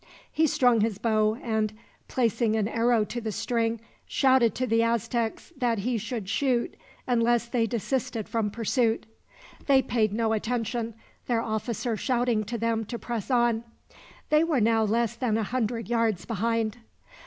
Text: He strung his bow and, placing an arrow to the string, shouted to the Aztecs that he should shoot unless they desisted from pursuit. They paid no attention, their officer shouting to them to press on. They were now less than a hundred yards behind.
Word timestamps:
He 0.31 0.47
strung 0.47 0.81
his 0.81 0.97
bow 0.97 1.35
and, 1.43 1.73
placing 2.07 2.55
an 2.55 2.67
arrow 2.67 3.05
to 3.05 3.21
the 3.21 3.31
string, 3.31 3.79
shouted 4.07 4.55
to 4.55 4.65
the 4.65 4.81
Aztecs 4.81 5.53
that 5.55 5.77
he 5.77 5.99
should 5.99 6.27
shoot 6.27 6.73
unless 7.05 7.45
they 7.45 7.67
desisted 7.67 8.27
from 8.27 8.49
pursuit. 8.49 9.05
They 9.67 9.83
paid 9.83 10.11
no 10.11 10.33
attention, 10.33 10.95
their 11.27 11.43
officer 11.43 11.95
shouting 11.97 12.43
to 12.45 12.57
them 12.57 12.83
to 12.85 12.97
press 12.97 13.29
on. 13.29 13.63
They 14.31 14.43
were 14.43 14.59
now 14.59 14.81
less 14.85 15.15
than 15.15 15.37
a 15.37 15.43
hundred 15.43 15.87
yards 15.87 16.25
behind. 16.25 16.79